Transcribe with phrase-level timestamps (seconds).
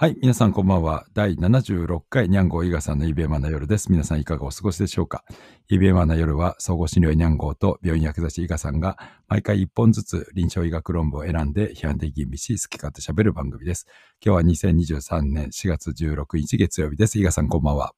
[0.00, 1.06] はい、皆さんこんばんは。
[1.12, 3.90] 第76回ニャンゴー伊賀さんのイベマな夜です。
[3.90, 5.24] 皆さんいかがお過ごしでしょうか？
[5.68, 13.88] イベマな夜は総合診療医ニャンゴーと病院薬剤師伊賀さんが毎回1本ずつ臨床医学論文を選んで批判的吟味し好き勝手喋る番組です。
[14.24, 17.18] 今日は2023年4月16日月曜日です。
[17.18, 17.92] 伊賀さんこんばんは。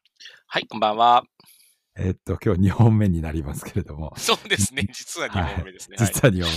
[0.46, 1.24] はい、こんばんは。
[1.96, 4.12] えーっと、今日2本目になりますけれども。
[4.18, 4.86] そうですね。
[4.92, 5.96] 実は2本目ですね。
[5.98, 6.52] はい、実は2本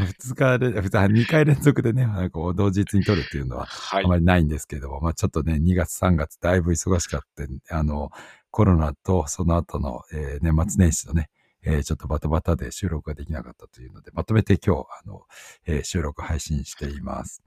[0.00, 0.06] 目。
[0.06, 7.20] 2日で、2回連続でね、なんか同日に撮るっていうのはあまりないんですけども、はい、まあちょっとね、2月3月だいぶ忙しかっ
[7.68, 8.10] た、あの、
[8.50, 11.30] コロナとその後の、えー、年末年始のね、
[11.62, 15.22] えー、ちょっとバタバタで収録ができなかったというので、まとめて今日、あの、
[15.66, 17.42] えー、収録配信しています。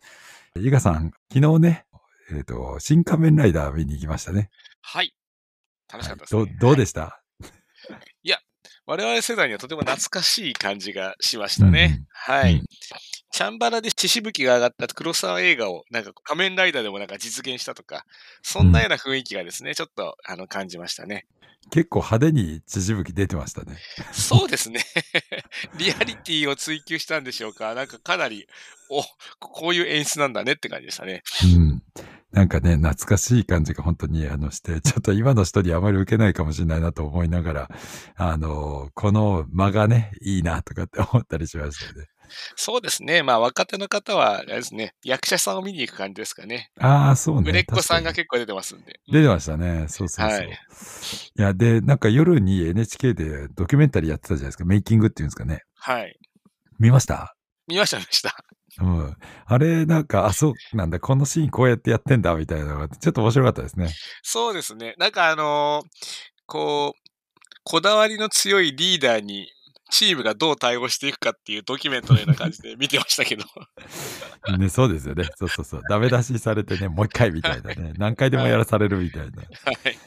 [0.55, 1.85] 伊賀さん、昨日ね、
[2.31, 4.49] えっ、と、新仮面ライダー見に行きましたね。
[4.81, 5.13] はい。
[5.91, 6.41] 楽しかったですね。
[6.41, 7.19] はい、どどうでした、は
[7.89, 8.39] い いや、
[8.85, 11.97] 我々世代にはとても懐かしい感じがしましたね。
[11.99, 12.65] うん、はい、うん。
[13.31, 18.05] チャンバラで血しぶきが上がった黒沢映画を、なんか仮面ライダーでもなんか実現したとか、
[18.41, 21.27] そんなような雰囲気がですね、うん、ちょっとあの感じましたね。
[21.69, 23.77] 結構派手に血しぶき出てましたね。
[24.13, 24.81] そうですね。
[25.77, 27.73] リアリティを追求したんでしょうか。
[27.73, 28.47] なんかかなり、
[28.89, 29.03] お、
[29.39, 31.23] こういう演出なんだねって感じでしたね。
[31.55, 31.83] うん。
[32.37, 37.69] なんかね、懐かしい感じが本当にあのして、 ちょっと今の人にあまり受けないかもしれないなと思いながら、
[38.15, 42.05] あの、この間がね、いいなとかって思ったりしましたよね。
[42.55, 43.23] そうですね。
[43.23, 46.69] まあ若手の方は、あれですね、役者さんを見に行く感じですかね。
[46.79, 47.49] ああ、そうね。
[47.49, 48.99] 売れっ子さんが結構出てますんで。
[49.11, 49.87] 出てましたね。
[49.87, 50.37] そうそうそう。
[50.37, 54.65] はい、いや、で、なんか夜に NHK でドキュメンタリーやってたじゃないですか。
[54.65, 55.63] メイキングっていうんですかね。
[55.79, 56.19] はい。
[56.77, 57.33] 見ました？
[57.67, 58.35] 見ました、見ました。
[58.79, 59.17] うん。
[59.45, 63.89] あれ、なんか、あ、そうなんだ、このシーンこうやってやってんだ、みたいなのが、ちょっと面白かったですね。
[64.21, 64.95] そうですね。
[64.97, 65.87] なんかあのー、
[66.45, 67.09] こう、
[67.63, 69.49] こだわりの強いリーダーに、
[69.89, 73.45] チームがどう対応していくかっていうドキュメントのような感じで見てましたけど。
[74.57, 75.23] ね、そうですよね。
[75.37, 75.81] そうそうそう。
[75.89, 77.93] ダメ出しされてね、もう一回みたいなね。
[77.97, 79.43] 何回でもやらされるみたいな。
[79.43, 79.97] はい。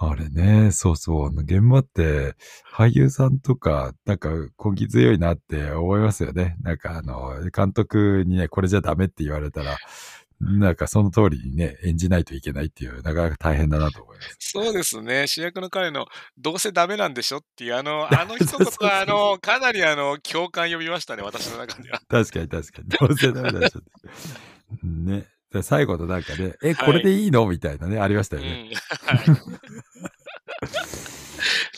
[0.00, 1.30] あれね、そうそう。
[1.30, 2.36] 現場って、
[2.72, 4.30] 俳優さんとか、なんか
[4.64, 6.56] 根気強いなって思いますよね。
[6.62, 9.76] なんかあの、監督にね、これじゃダメって言われたら、
[10.40, 14.36] なんかその通りにね、演じないといけないっていう、なかなか大変だなと思います。
[14.38, 15.26] そうですね。
[15.26, 16.06] 主役の彼の、
[16.38, 22.00] どうせダメなんでしょっていう、あの、 あの一言は、あの、かなりあの、共感呼びましたね、私の中では。
[22.06, 22.88] 確かに確かに。
[22.88, 23.82] どうせダメなんでしょっ
[25.48, 25.58] て。
[25.58, 25.62] ね。
[25.62, 28.70] 最後のなんかね、え、これでいいの、みたいなね、ありましたよね。
[28.70, 29.38] うんはい、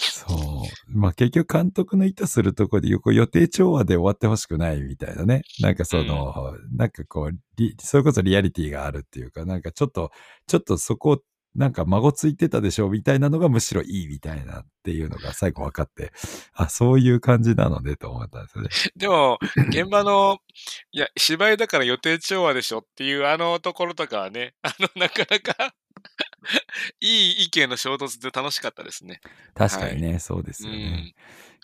[0.01, 0.99] そう。
[0.99, 5.43] まあ結局監督の意図するところで予定調和で終わってほしくないみたいなね。
[5.61, 7.39] なんかその、うん、なんかこう、
[7.81, 10.11] それこそリアリティがあるっていうか、なんかちょっと、
[10.47, 11.23] ちょっとそこ
[11.55, 16.13] なんか孫ついてたでしょみたいなのがむしろいいみたいなっていうのが最後分かって、
[16.55, 18.71] あ、そういう感じなのねと思ったんですよね。
[18.97, 19.39] でも、
[19.69, 20.39] 現場の、
[20.93, 25.75] いや、芝居だから予定調和でしょっていうあのところとかはね、 あの、なかなか
[27.01, 29.21] いい意見の衝突で楽しかったですね。
[29.55, 31.15] 確かにね、はい、そうですよね。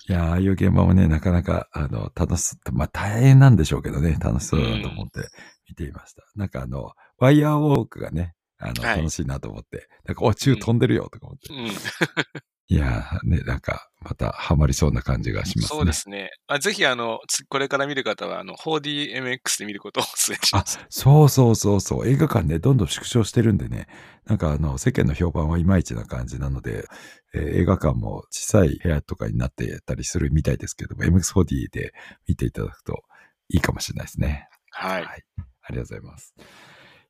[0.09, 5.29] うん、いや、ああいう現場もね、なかなか、あの、楽し、まあ大変なんでしょうけどね、楽しそうだなと思って
[5.69, 6.23] 見ていました。
[6.35, 8.35] うん、なんかあの、ワイヤーウォークがね、
[8.67, 11.53] あの、楽しいなと思って、はい、なんか、お、宙飛んでるよとか思って。
[11.53, 11.67] うん、
[12.69, 15.79] いやね、なんか、またハマりそうな感じがしますね。
[15.79, 16.31] そうですね。
[16.49, 20.79] あぜひ、あの、これから見る方は、あの、4DMX で見ることをお勧めします。
[20.79, 22.09] あ、そうそうそうそう。
[22.09, 23.87] 映画館ね、どんどん縮小してるんでね、
[24.27, 26.87] なんかあの、世間の評判はいまいちな感じなので、
[27.35, 31.93] えー、映画館も小さい部屋とかになってたりするみたいですけども、MX4D で
[32.27, 33.05] 見ていただくと
[33.49, 34.49] いいかもしれないですね。
[34.71, 35.05] はい。
[35.05, 35.25] はい、
[35.63, 36.35] ありがとうございます。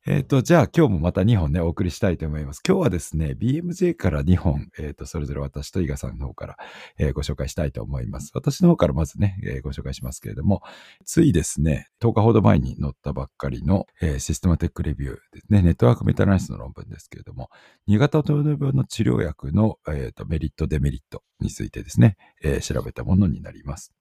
[0.09, 2.63] えっ、ー、と、じゃあ今日もまた2本ね、お送りしたいと思います。
[2.65, 6.57] 今日はですね、BMJ から2本、えっ、ー、と、それぞれ私と伊賀さんの方から、
[6.97, 8.31] えー、ご紹介したいと思います。
[8.33, 10.63] 私の方からまずね、えご紹介しますけれども、
[11.05, 17.51] ついですね、10日ほど前に載ったばっかりの、えシステマテックレビューですね、ネットワークメタナリスの論文ですけれども、
[17.89, 23.93] 新型糖尿病の治療薬の、えーと、メリット、デメリットについてですね、え調べたものになります。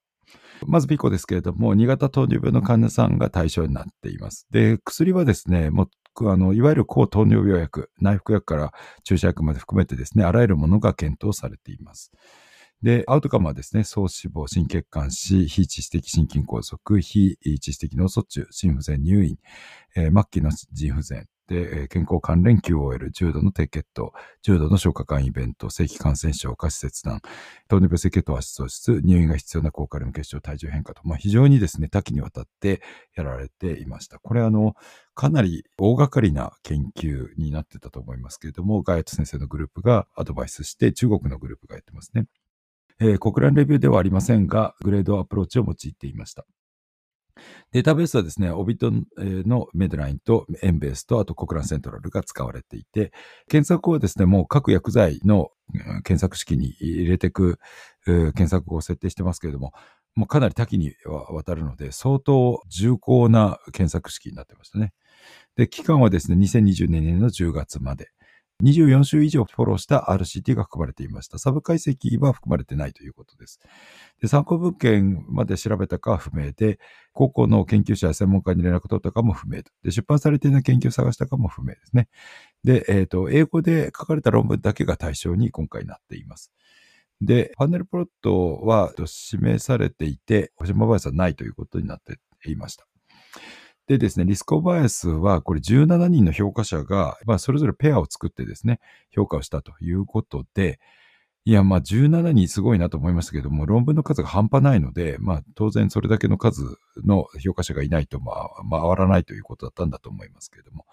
[0.65, 4.47] まずピコですけれども、2型糖尿病の患者さんが対象になっています。
[4.51, 5.89] で、薬はですね、も
[6.21, 8.71] あの、いわゆる抗糖尿病薬、内服薬から
[9.03, 12.11] 注射薬まで含めてですね、あらゆるものが検討されています。
[12.81, 19.37] で、アウトカムはですね、総脂肪、心血管死、非致死的心筋梗塞、非致死的脳卒中、心不全入院、
[19.95, 27.21] えー、末期の腎不全、で、健康関連 QOL、重度の低血糖、重度の消化管イベント、正規感染症、下肢切断、
[27.67, 32.81] 糖尿病性血糖圧喪失、入院が必要な高カリウム結晶、体重変化と、まあ、非常にですね、多岐にわたって
[33.15, 34.19] やられていました。
[34.19, 34.75] これあの、
[35.13, 42.25] かなり大掛かりな研究になってたと思いますけれども、ガイアット先生のグループがアドバイスして、中国のグループがやってますね。
[42.99, 46.45] えー、国連レビューではありませんが、グレードアプローチを用いていました。
[47.71, 53.11] データベースはですね、オビットのメドラインとエンベースとあとコクランセントラルが使われていて、
[53.49, 55.51] 検索はですね、もう各薬剤の
[56.03, 57.59] 検索式に入れていく
[58.05, 59.73] 検索を設定してますけれども、
[60.15, 64.93] もうかなり多岐にわたるので、相当重厚な検索式になってましたね。
[65.57, 68.11] で、期間はですね、2022年の10月まで。
[68.63, 71.37] 24週以上フォローした RCT が含まれていました。
[71.39, 73.59] サブ解析は含まれてないということです。
[74.21, 76.79] で参考文献まで調べたかは不明で、
[77.13, 82.07] 高校の研究者や専門家に連絡取ったかも不明で、出版されていない研究を探したかも不明ですね。
[82.63, 86.53] で、え、ー、と、英語で書かれた論文だけが対象に今回なっています。
[87.21, 92.19] で、パネルプロットは示されていて、星間バイアスはないということになって
[92.49, 92.87] いました。
[93.87, 98.79] でですね、リスクオバイアスは、これ17人の評価者が、まあ、それぞれペアを作ってですね、
[99.11, 100.79] 評価をしたということで、
[101.47, 106.63] いや、まあ、17人すごいなと思いましたけども、論文の数が半端ないので、まあ、当然それだけの数
[107.05, 110.87] の評価者がいないと、まあ、回らないということだったんだと思いますけれども、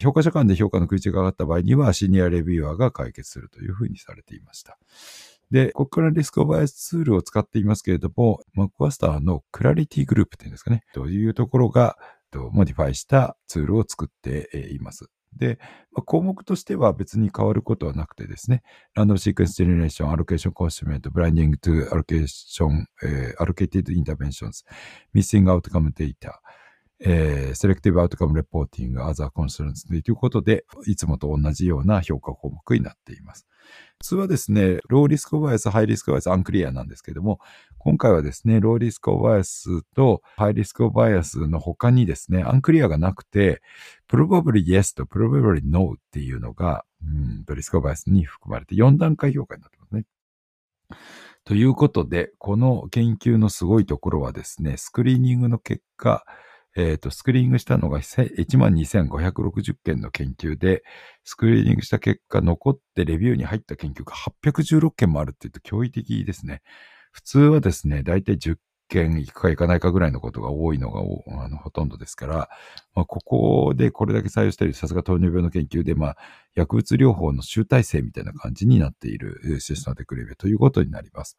[0.00, 4.78] 評価者間で評価の食い違いがあった場合には、 senior reviewer が解決するというふうにされていました。
[5.50, 11.96] で、ここから risk of bias tool を使っていますけれども、 McMaster の CLARITY group っていうんですかね、というところが、
[12.30, 15.10] と modify したツールを作っています。
[15.36, 15.58] で、
[15.92, 18.62] まあ、項目としては別に変わることはなくてですね、
[18.94, 24.64] random sequence generation、allocation concealment、blinding to allocation、えー、 allocated interventions、
[25.12, 26.40] missing outcome data、
[27.00, 33.46] えー、 selective outcome reporting、other concerns ということで、いつもと同じような評価項目になっています。
[33.98, 37.40] 普通はですね、 low risk of bias、high risk of bias、unclear なんですけども、
[37.78, 43.62] 今回はですね、 low risk of bias と high risk of bias の他にですね、 unclear がなくて、
[44.08, 50.04] probably yes と probably no っていうのが、うん、 risk of bias に含まれて4段階評価になってますね。
[51.44, 56.24] ということで、この研究のすごいところはですね、スクリーニングの結果、
[56.78, 60.84] えっ、ー、と、スクリーニングしたのが12,560件の研究で、
[61.24, 66.62] スクリーニングした結果、残ってレビューに入った研究が816件もあるって言うと驚異的ですね。
[67.10, 68.58] 普通はですね、だいたい10
[68.88, 71.00] 件行くか行かないかぐらいのことが多いのが
[71.44, 72.48] あのほとんどですから、
[72.94, 76.16] まあ、ここでこれだけ採用しているさすが糖尿病の研究で、まあ、
[76.54, 81.38] 薬物療法の集大成みたいな感じになっているシステムテクレビューということになります。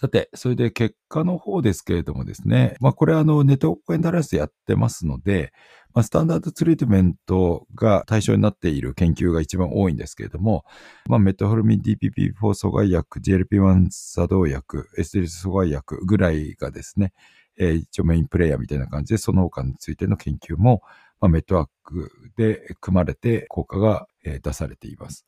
[0.00, 5.52] さて、それで結果の方ですけれどもですね、まあこれあのネットワークエンダラスやってますので、
[5.92, 10.64] まあ、スタンダードツリートメントが対象になっている研究が一番多いんですけれども、
[11.06, 17.12] まあ、メトホルミン DPP4 阻害薬、GLP-1 作動薬、s d リス阻害薬ぐらいがですね、
[17.58, 20.80] えー、一応メインプレイヤーみたいな感じで、その他についての研究も、
[21.20, 25.26] まあ、メットワークで組まれて効果が、えー、出されています。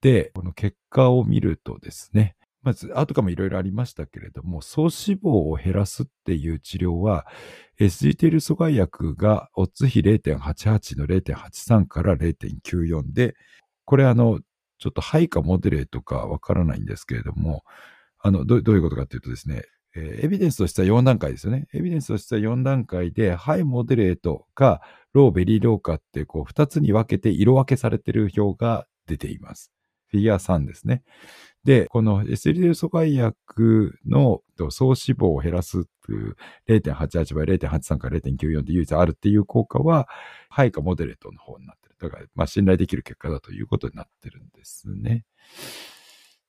[0.00, 7.26] で、この結果を見るとですね、まず、あとかもいろいろありましたけれども、総脂肪を減らすっていう治療は、
[7.78, 13.34] SGTL 阻害薬がオッズ比0.88の0.83から0.94で、
[13.84, 14.40] これあの、
[14.78, 17.64] ちょっとハイかモデレーとかわからないんですけれども、
[18.20, 19.62] あの、どどういうことかというとですね、
[19.94, 21.66] えー、エビデンスとしては4段階ですよね。
[21.72, 24.80] エビデンスとしては4段階で、ハイモデレートか、
[25.12, 29.72] ローベリーローかって、こう、2つに分けて色分けされている表が出ています。
[30.08, 31.02] フィギュア3ですね。
[31.64, 36.36] で、この SLD 阻害薬の総脂肪を減らすっていう
[36.68, 40.08] 0.88倍、0.83から0.94で唯一あるっていう効果は、
[40.48, 41.96] ハイかモデレートの方になってる。
[42.00, 45.24] だから、まあ信頼できる結果だということになってるんですね。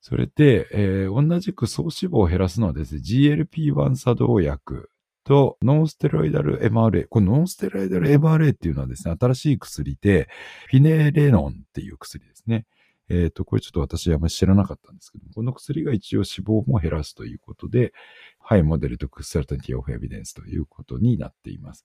[0.02, 4.90] それで、えー、同じく総脂肪を減らすのはですね、GLP-1 作動薬
[5.26, 7.08] とノンステロイダル MRA。
[7.10, 10.30] このノンステロイダル MRA っていうのはですね、新しい薬で、
[10.70, 12.66] フィネレノンっていう薬ですね。
[13.10, 17.94] えっ、ー、と、これちょっと私あまり知らなかったんですけど、この薬が一応脂肪も減らすということで、
[18.40, 21.84] ハイモデルとクスサルタニティオフエビデンスということになっています。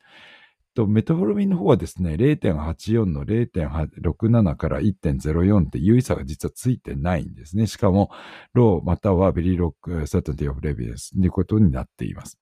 [0.75, 7.66] と、メトフォルミンの方はですね、0.84の0.67から1.04って優位差が実はついてないんですね。
[7.66, 8.11] しかも、
[8.53, 12.38] low または very low certainty of evidence ということになっています。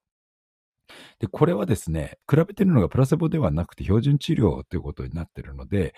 [1.20, 5.94] で、これはですね、比べてるのがプラセボではなくて標準治療ということになっているので、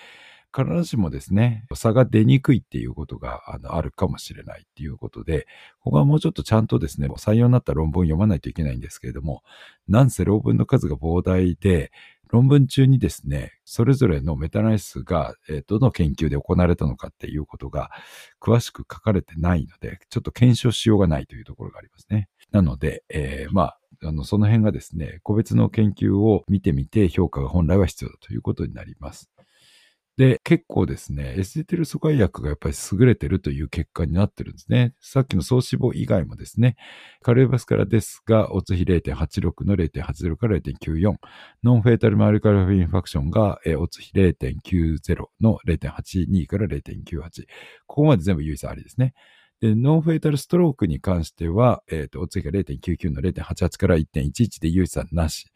[0.57, 5.47] 必ずしもですね、差が出にくいっていうことがあのあるかもしれないっていうことで、
[5.81, 9.43] ここはもうちょっとちゃんとですね、採用になった論文を読まないといけないんですけれども、
[9.89, 11.91] なんせ論文の数が膨大で、
[12.31, 17.91] 論文中にですね、それぞれのメタアナリシスが、えどの研究で行われたのかっていうことが
[18.41, 22.29] 詳しく書かれてないので、ちょっと検証しようがないというところがありますね。
[22.51, 29.31] なので、えー、まあ、あの、その辺がですね、個別の研究を見てみて評価が本来は必要だということになります。
[30.17, 34.95] で、結構ですね、エステテル阻害薬がやっぱり優れてるという結果になってるんですね。
[35.01, 36.77] さっきの総脂肪以外もですね、
[37.21, 41.17] カルエバスカラですが、オツ比0.86の0.80から0.94、
[41.65, 47.47] ノンフェータルマルカルフィンファクションが、えオツ比0.90の0.82から0.98。
[47.87, 49.15] ここまで全部唯一ありですね。
[49.75, 55.47] ノンフェイタルストロークに関しては、えっ、ー、と、お次が0.99の0.88から1.11で有意差なし。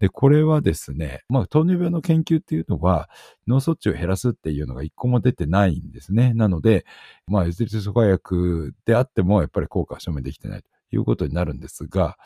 [0.00, 3.08] で、これはですね、まあ、糖尿病の研究っていうのは、
[3.46, 6.34] 脳卒中を減らすっていうのが一個も出てないんですね。
[6.34, 6.84] なので、
[7.26, 10.64] まあ、エズリス阻害薬であっても、やっぱり効果は証明できてない。
[10.94, 12.16] いうことになるんですが、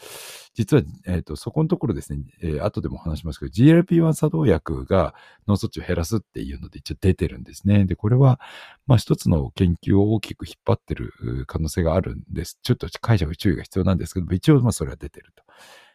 [0.55, 5.15] 実は、えっ、ー、と、そこのところですね、えー、後でも話しますけど、GLP-1 作動薬が
[5.47, 7.85] 脳卒中を減らすっていうので一応出てるんですね。
[7.85, 8.41] で、これは、
[8.87, 11.13] まあ一つの研究を大きく引っ張ってる
[11.47, 12.59] 可能性があるんです。
[12.63, 15.43] ちょっと解釈注意が必要なんですけど、一応まあそれは出てると。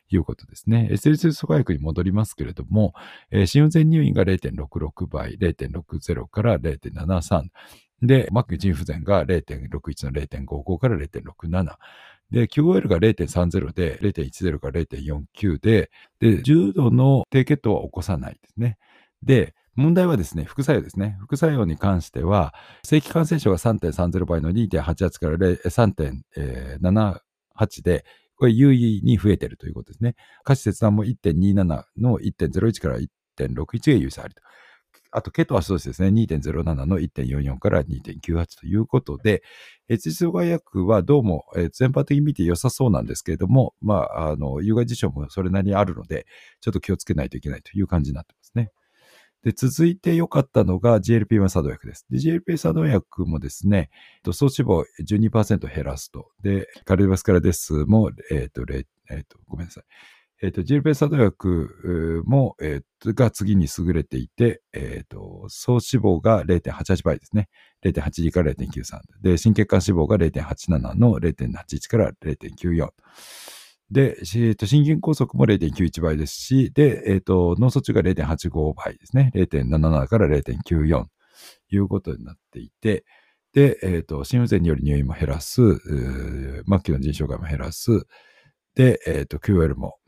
[0.10, 0.89] いうことですね。
[0.92, 2.94] SLC 阻害薬に戻りますけれども、
[3.32, 7.46] えー、心不全入院が0.66倍、0.60から0.73。
[8.01, 11.77] で、末期腎不全が0.61の0.55から0.67。
[12.32, 18.77] で、QOL が0.30で、0.10から0.49で、で、重度の低血糖は起こさないですね。
[19.22, 21.18] で、問題はですね、副作用ですね。
[21.22, 22.53] 副作用に関しては、
[22.84, 30.15] 正規感染症が3.30倍の2.88から3.78で、これ優位に増えているということですね。
[30.44, 33.00] 下肢切断も1.27の1.01から
[33.38, 34.42] 1.61が優位差ありと。
[35.15, 36.08] あと、ケトアシドシですね。
[36.08, 39.43] 2.07の1.44から2.98ということで、
[39.89, 46.25] 越窒阻害薬はどうも、え、全般的に見て良さそうなんですけれども、まあ、あの、有害事象もそれなりにあるので、
[46.62, 48.72] ちょっと気をつけないといけないという感じになってますね。
[49.43, 52.05] で、続いて良かったのが GLP-1 作動薬です。
[52.10, 53.89] で、GLP 作動薬もですね、
[54.32, 56.32] 総脂肪12%減らすと。
[56.41, 59.84] で、カルディバスカラデスも、えっ、ー、と、えっ、ー、と、ごめんなさい。
[60.42, 67.50] えっ、ー、と、ジルペサド薬も、えー、が次に優れていて、えっ、ー、と、総脂肪が0.88倍ですね。
[67.86, 69.00] 0.82から0.93。
[69.22, 72.90] で、心血管脂肪が0.87の0.81から0.94。
[73.92, 79.32] で、えー、と心筋梗塞も0.91倍ですし、で、えっ、ー、と、脳卒中が0.85倍ですね。
[79.36, 81.10] 0.77から0.94と
[81.72, 83.06] いうことになっていて、
[83.54, 88.08] で、えっ、ー、と、心不全による入院も減らす、末期の腎障害も減らす、
[88.75, 90.00] で、えっ、ー、と、QL も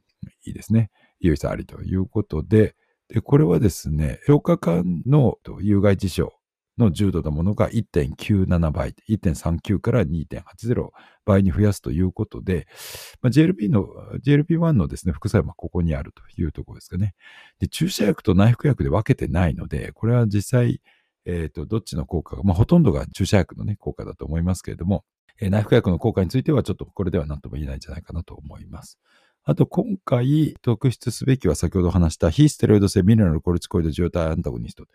[0.46, 0.89] いいですね。
[1.20, 2.75] 有意差ありということで、
[3.10, 6.34] で、これはですね、評価間の有害事象
[6.77, 10.89] の重度のものが1.97倍、1.39から2.80
[11.25, 12.67] 倍に増やすということで、
[13.22, 13.88] まあ、GLP の、
[14.25, 17.15] GLP-1 のですね、副作用はここにあるというところですかね。
[17.60, 20.82] で、注射薬と内服薬で分けてないので、これは実際、
[21.25, 25.05] えっ、ー、と、どっちの効果が、まあ、ほとんどが注射薬のね、効果だと思いますけれども、
[25.39, 29.00] えー、内服薬の効果についてはちょっとこれでは何とも言えないんじゃないかなと思います。
[29.47, 34.85] あと今回特筆すべきは先ほど話した非ステロイド性ミネラルコルチコイド状態アンタゴニスト。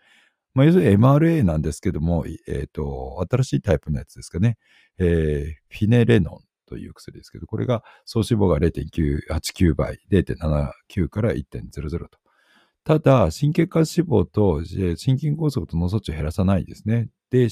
[0.53, 4.57] まあ、要するに MRA なんですけども、えっ、ー、と、新しいタイプのやつですかね。
[4.97, 12.19] えー、フィネレノンという薬ですけど、これが総脂肪が0.989倍、0.79から1.00と。
[12.83, 17.07] ただ、心血管脂肪と心筋梗塞と脳卒中を減らさないですね。
[17.31, 17.47] で、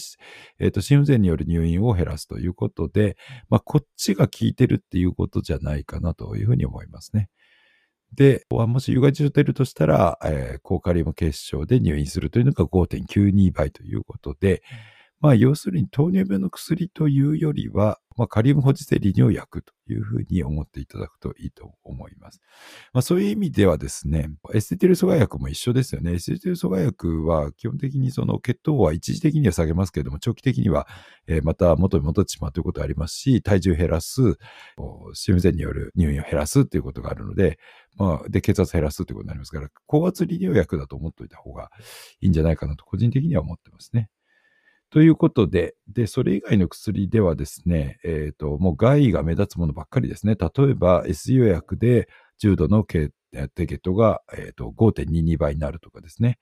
[0.60, 3.18] えっ、ー、と、心不全による入院を減らすということで、
[3.50, 7.30] まあ、こっちが効いてるっていうことじゃないかなというふうに思いますね。
[8.14, 14.64] で、もし有害事象出るとしたら、えー、高カリウム結晶で入院するというのが5.92倍ということで、
[15.22, 22.42] まあ、要するに糖尿病の薬というよりは、まあ、カリウム保持性利尿薬というふうに思っていただくといいと思います。
[22.94, 26.14] まあ、そういう意味ではですね、エステテル阻害薬も一緒ですよね。
[26.14, 30.88] エステテル阻害薬は基本的にその血糖は一時的には下げますけれども、長期的には
[31.28, 34.38] えまた元に戻ってしまうということがありますし、体重減らす、
[35.14, 37.58] 心不全による入院を減らすということがあるので、
[37.96, 41.70] まあ、で、血圧減らすということになりますから、高圧利尿薬だと思っておいた方が
[42.22, 44.10] いいんじゃないかなと、個人的には思ってますね。
[44.92, 50.36] ということで、で、それ以外の薬ではですね、えっ、ー、と、もう害が目立つものばっかりですね。
[50.36, 53.12] 例えば、SU 薬で重度の低
[53.56, 56.40] 血糖が、えーと、5.22倍になるとかですね。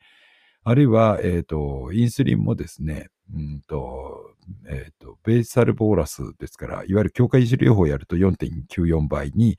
[0.64, 4.34] あるいは、えっ、ー、と、インスリンもですね、うんと、
[4.70, 9.58] えっ、ー、と、ベーサルボーラスですから、いわゆる強化維持療法をやると4.94倍に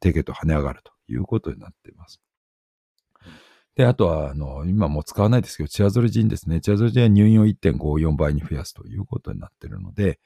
[0.00, 2.23] 低血糖跳ね上がるということになっています。
[3.76, 6.60] で、あとは、あの、今も使わないですけど、チアゾルジンですね。
[6.60, 10.20] チアゾルジンは入院を1.54倍に増やすということになってるので、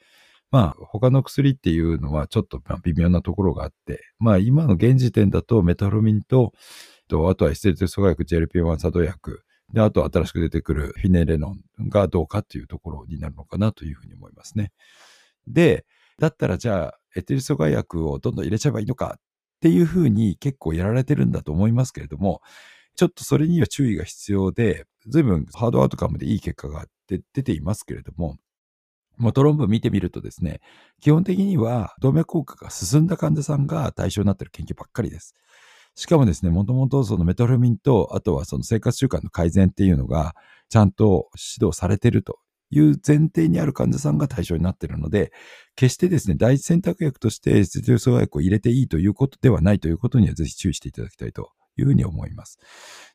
[0.51, 6.53] まあ、他の薬っていうのはちょっと微妙なところがあって、まあ、今の現時点だとメタフロミンと、
[7.09, 14.73] とあとはエステルテ阻害薬 GLP-1 作動薬、で、あと新しく出てくるフィネレノンがどうかっていうところになるのかなというふうに思いますね。
[15.47, 15.85] で、
[16.19, 19.21] だったらじゃあ、エテル阻害薬をどんどん入れちゃえばいいのかっ
[19.61, 22.41] ていうふうに結構やられてるんだと思いますけれども、
[22.99, 28.39] ちょっとそれには注意が必要で、随分ハードアウトカムでいい結果が出ていますけれども、
[29.19, 30.61] もうトロンブ見てみるとですね、
[31.01, 35.37] 基本的には動脈硬化が進んだ患者さんが対象になっている研究ばっかりです。
[35.95, 40.35] しかもですね、もともとそのメトロミンと、あとはその生活習慣の改善っていうのが、
[40.69, 42.41] ちゃんと指導されていると
[42.71, 45.31] いう前提にある患者さんが対象になっているので、
[45.77, 52.59] 決してですね、第一選択薬としてステロ阻害薬を入れていいということではないということにはぜひ注意していただきたいというふうに思います。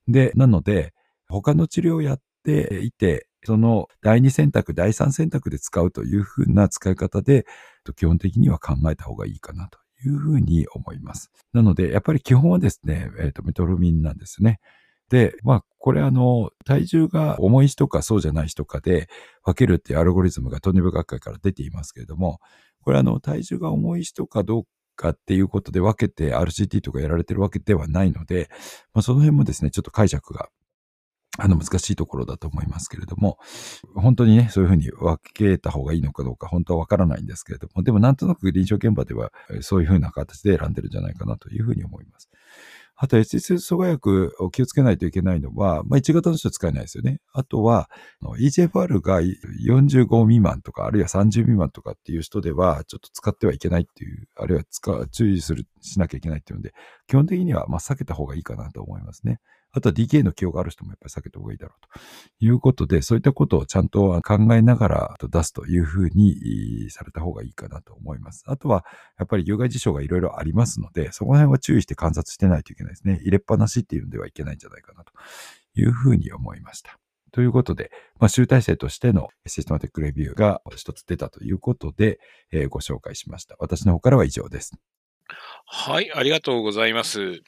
[0.07, 0.93] で、なので、
[1.27, 7.45] 他の治療をやっていて、その第二選択、第三選択で使うというふうな使い方で、
[7.95, 11.31] 基本的には考えた方がいいかなというふうに思います。
[11.51, 14.59] なので、やっぱり基本はですね、えっ、ー、と、メトロミンなんですね。
[15.09, 19.09] で、まあ、これあの、体重が重い人かそうじゃない人かで
[19.43, 22.39] 分けるっていうアルゴリズムが糖尿病学会から出ていますけれども、
[22.81, 24.63] これあの、体重が重い人かどう
[24.95, 28.49] かっていうことで分けて RCT とかやられてるわけではないので、
[28.93, 30.49] まあ、その辺もですね、ちょっと解釈が
[31.39, 33.39] あの難しいところだと思いますけれども、
[33.95, 39.31] 本当にね、そういうふうに分けた方がいいのかどうか本当はわからないんですけれども、でもなんとなく臨床現場では
[39.61, 42.29] そういうふうな形で選んでるんじゃないかなというふうに思います。
[42.95, 47.19] あと SS 阻害薬を気をつけないといけないのは、まあ、1型の人は使えないですよね。
[47.33, 47.89] あとは、
[48.39, 56.73] EGFR が45未満とか、あるいは30未満とかっていう人では、ちょっと使ってはいけないっていう、あるいは使注意する、しなきゃいけないっていうので、
[57.07, 59.39] 基本的にはまあ避けた方がいいかなと思いますね。
[59.73, 61.87] あとは DK の起用がある人もやっぱり避けた方がいいだろう
[62.39, 68.43] ということで、そういったことをちゃんと考えながら出すというふうにされた方がいいかなと思います。
[68.47, 68.85] あとは、
[69.17, 73.19] やっぱり有害事象がいろいろありますので、そこら辺は注意して観察してないといけないですね。
[73.21, 75.11] 入れっぱなしっていうのではいけないんじゃないかなと
[75.75, 76.97] いうふうに思いました。
[77.31, 77.89] ということで、
[78.19, 82.19] まあ、集大成としてのシステマティックレビューが一つ出たということで、
[82.51, 83.55] えー、ご紹介しました。
[83.57, 84.77] 私の方からは以上です。
[85.65, 87.41] はい、ありがとうございます。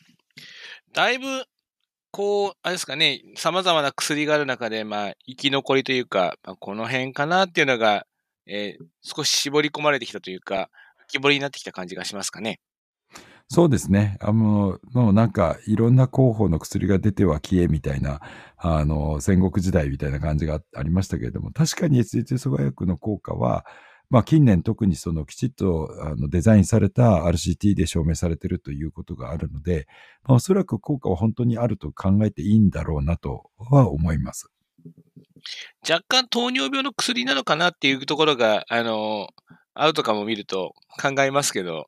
[0.94, 1.46] だいぶ
[2.16, 8.06] こう、あれですかね、様々な薬がある中で、まあ、生き残りというか、まあ、この辺かなっていうのが、
[8.48, 10.70] えー、少し絞り込まれてきたというか、
[11.10, 12.62] 浮き彫りになってきた感じがしますかね。
[13.50, 14.16] そうですね。
[14.22, 18.22] あの、もうなんか、いろんな候補の薬が出ては消えみたいな、
[18.56, 23.66] あの、戦国時代みたいな感じがありましたけれども、確かに SH 阻害薬の効果は、
[24.10, 29.88] まあ、近年特にそのきちっとあのデザインされた RCT で証明されているということがあるので、
[30.24, 34.50] まあ、おそらく効果は本当にあると考えていいんだろうなとは思います。
[35.88, 39.30] 若干糖尿病の薬なのかなっていうところが、あの、
[39.74, 41.86] アウトかも見ると考えますけど、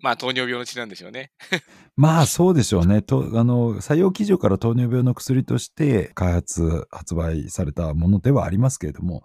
[0.00, 1.32] まあ糖尿病の血なんでしょうね。
[1.96, 3.02] まあそうでしょうね。
[3.02, 9.24] とあの採用基準から糖尿病の薬として開発、発売されたものではありますけれども、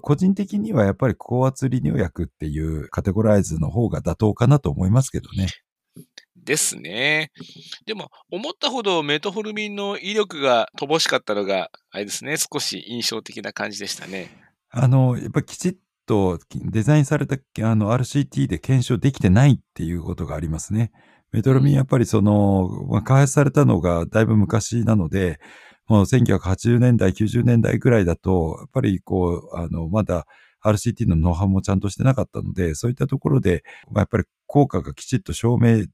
[0.00, 5.48] 個人的にはやっぱり高圧利尿薬っていうカテゴライズの方が妥当かなと思いますけどね。
[6.36, 7.30] ですね。
[7.86, 14.30] でも、思ったほどメトホルミンの威力が乏しかったのが、あれですね、少し印象的な感じでしたね。
[14.70, 15.76] あの、やっぱりきちっ
[16.06, 20.90] とデザインされたあの RCT で検証できてないっていうことがありますね。
[21.30, 25.40] メトロミンやっぱりその、まあ、開発されたのがだいぶ昔なので、
[25.88, 30.26] もう1980年代、90年代ぐらいだと、やっぱりこう、あの、まだ
[30.64, 35.86] RCT のノウハウもちゃんとしてなかったので、そういったところで、まあ、やっぱり効果がきちっと証明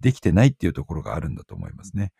[0.00, 2.12] できてないっていうところがあるんだと思いますね。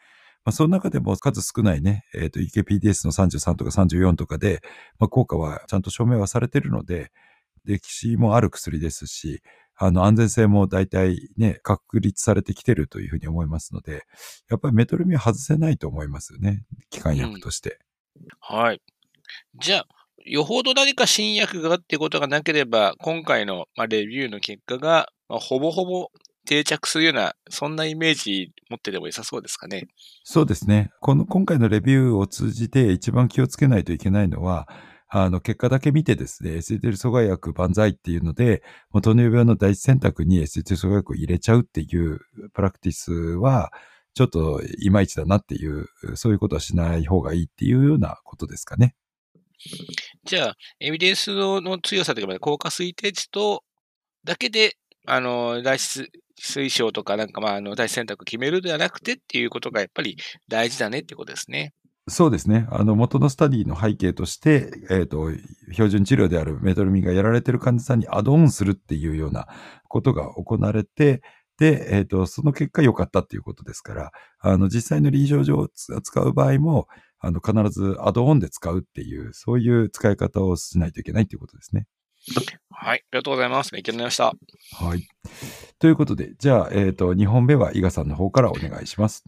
[0.45, 4.61] まあ、その中でも数少ないね、えっ、ー、と、EKPDS の33とか34とかで、
[4.99, 7.11] まあ、効果はちゃんと証明はされてるので、
[7.64, 9.43] 歴史もある薬ですし、
[9.77, 14.05] あの、安全性も大体ね、確立されてきてるというふうに思いますので、
[14.49, 16.65] やっぱりメトロミは外せないと思いますよね。
[16.91, 17.79] 機関薬として。
[18.17, 18.81] うん、はい。
[19.61, 19.87] じゃあ、
[20.25, 26.11] よほど何か新薬がっていうことがなければ、今回の、まあ、レビューの結果が、まあ、ほぼほぼ
[26.47, 29.87] 定着するような、そんなイメージ持ってでも良さそうですかね。
[30.23, 30.91] そうですね。
[31.01, 34.69] この、今回のレビューを通じて一番気をつけないといけないのは、
[35.09, 42.21] あの、結果だけ見てですね、SDL 阻害薬万歳っていうので、もう糖尿病の第一選択に SDL 阻害薬を入れちゃうっていう
[42.53, 43.73] プラクティスは、
[44.14, 48.95] ちょっといまいちだなっていう、そういうことはしない方がいいっていうようなことですかね。
[50.25, 53.64] じゃあ、エビデンスの強さというか、効果推定値と、
[54.25, 60.17] だけで、あの、第一推奨とか、なんかまあ、あの、第一選択決めるではなくてっていうことがやっぱり
[60.49, 61.73] 大事だねってことですね。
[62.07, 62.67] そうですね。
[62.71, 65.31] あの、元のスタディの背景として、えっ、ー、と、
[65.73, 69.47] 標準治療であるメトロミンがやられてる患者さんにアドオンするっていうような
[69.88, 71.23] ことが行われて、
[71.59, 76.88] で、えっ、ー、と、その結果良かったっていうことですから、あの、実際の臨床上を使う場合も、
[77.21, 81.87] あの、必ずアドオンで使うっていう、そういう使い方をしないといけないということですね。
[82.71, 83.71] はい、ありがとうございます。
[83.73, 84.35] 勉強になりました。
[84.73, 85.07] はい。
[85.79, 89.25] ということで、じゃあ、えっ、ー、と、2本目は伊賀さんの方からお願いします。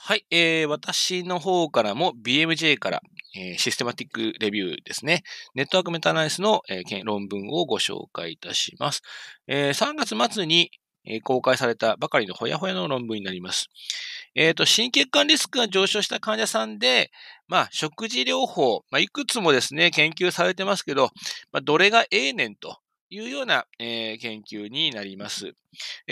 [0.00, 3.02] はい、えー、私の方からも BMJ から、
[3.36, 5.22] えー、システマティックレビューですね。
[5.54, 9.02] ネットワークメタナリスの、えー、論文をご紹介いたします。
[9.48, 10.70] えー、3月末に、
[11.04, 13.66] えー、公開されたばかりのほやほやの論文になります。
[14.36, 17.10] えっ、ー、と、心血管リスクが上昇した患者さんで、
[17.48, 21.10] まあ、食事療法、まあ、いくつもですね、研究されてますけど、
[21.50, 22.78] まあ、どれがええねんと
[23.10, 25.54] いうような、えー、研究になります。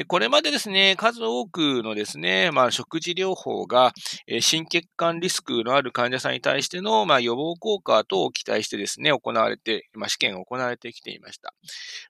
[0.08, 3.92] これまでですね、数多くのですね、まあ、食事療法が、
[4.40, 11.54] 心血管リスクのある患者さんに対しての、まあ、予防効果等を期待してですね、行われて、まあ、試験が行われてきていました。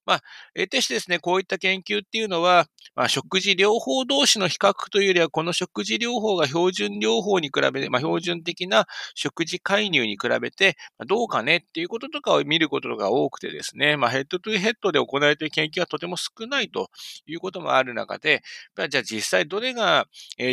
[0.04, 0.22] まあ、
[0.54, 16.90] えてしてですね、こういった研究っていうのは、まあ、食事療法同士の比較というよりは、この食事療法が標準療法に比べて、まあ、標準的な食事介入に比べて、どうかねっていうこととかを見ることが多くてですね、まあ、ヘッドトゥヘッドで行われている研究はとても少ないと
[17.26, 18.42] いうことこともある中で、
[18.88, 20.06] じゃあ実際どれが、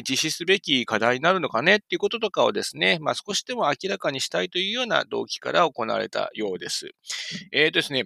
[0.07, 6.91] 実施すべき課題になるのかねっていうこととかをですね、まあ、少しでも明らかにしたいというような動機から行われたようです。
[7.51, 8.05] えっ、ー、とですね、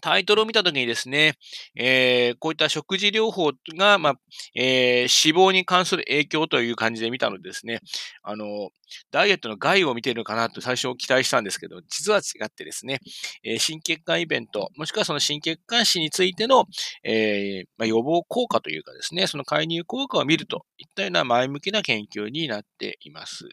[0.00, 1.34] タイトルを見たときにですね、
[1.76, 4.14] えー、こういった食事療法が、まあ、
[4.54, 7.80] えー、死亡に関する影響という感じで見たのでですね、
[8.22, 8.70] あの、
[9.10, 13.00] ダイエットの害を見ているのかなと最初期待したんですけど、実は違ってですね、
[13.42, 16.66] えー、心血管イベント、もしくはその心血管死についての、
[17.04, 23.48] えまあ、予防効果というかですね、その介入効果を見るといったような前向きな研究になっています。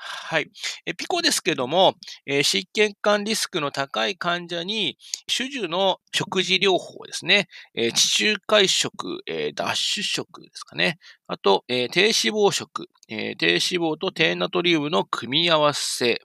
[0.00, 0.50] はい。
[0.86, 4.96] えピコですけども、えー、心血管リスクの高い患者に、
[5.28, 10.98] 主樹の食事療法ですね、えー、地中海食、えー、ダッシュ食ですかね。
[11.26, 16.20] あと、え、低脂肪食、え、低脂肪と低ナトリウムの組み合わせ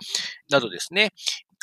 [0.49, 1.11] などですね。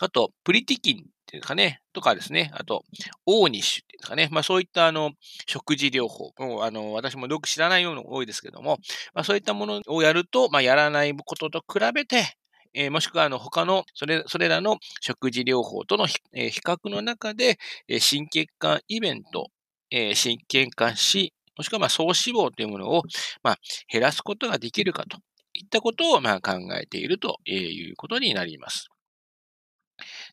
[0.00, 2.84] あと、プリティキンっていうかね、とかですね、あと、
[3.24, 5.12] オーニッシュっていうかね、まあそういったあの、
[5.46, 8.78] 食事療法、もうあの、私もよく知らないような多いですけども、
[9.14, 12.36] まあそういったものをやると、まあやらないことと比べて、
[12.74, 19.50] えー、もしくはあの他のそれそれらの食事療法との比,、えー、比較の中で、えー、心血管イベント、
[19.90, 23.02] えー、心血管死、もしくはまあ総脂肪というものを、
[23.44, 25.18] まあ、減らすことができるかと
[25.52, 28.88] いったことをまあ考えているということになります。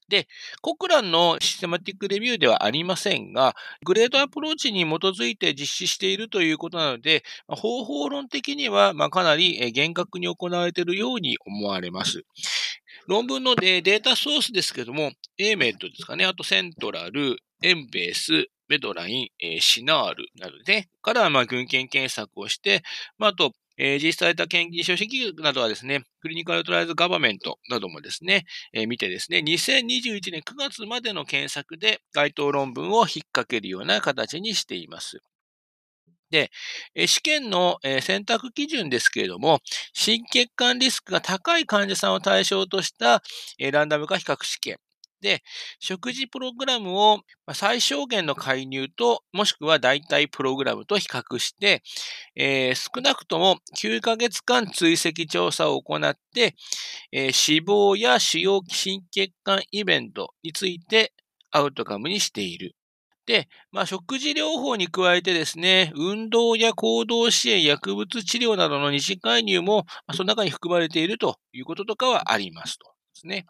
[0.10, 0.28] で、
[0.62, 12.24] コクランのシステマティックレビューではありませんが、グレードアプローチに基づいて実施しているということなので、方法論的にはかなり厳格に行われているように思われます。
[13.08, 22.84] 論文のデータソースですけども、A メットですかね、あとセントラル、エンベース、メドライン、シナールなどで、からまあ群検検索をして、
[23.18, 35.22] まあ、あと、えー、実施された研究所企業などはですね、クリニカルトライズガバメントなどもですね、えー、見てですね、2021年9月までの検索で該当論文を引っ掛けるような形にしています。
[36.30, 36.52] で、
[37.08, 39.62] 試験の選択基準ですけれども、
[39.94, 43.24] 心血管リスクが高い患者さんを対象とした
[43.72, 44.78] ランダム化比較試験
[45.22, 45.44] で、
[45.80, 47.22] 食事プログラムを
[47.54, 51.82] 最小限の介入と、もしくは代替プログラムと比較して、
[52.36, 56.56] えー、少なくとも9ヶ月間追跡調査を行って、
[57.12, 61.14] えー、死亡や主要心血管イベントについて
[61.52, 62.76] アウトカムにしている。
[63.28, 72.97] で、まあ、食事療法に加えてですね、運動や行動支援、薬物治療などの二次介入も、その中に含まれているということとかはありますと。
[73.18, 73.46] ですね。